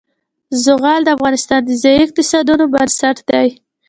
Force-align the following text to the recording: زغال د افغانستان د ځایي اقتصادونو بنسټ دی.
زغال 0.63 1.01
د 1.03 1.09
افغانستان 1.17 1.61
د 1.65 1.71
ځایي 1.81 1.99
اقتصادونو 2.03 2.63
بنسټ 2.73 3.17
دی. 3.29 3.47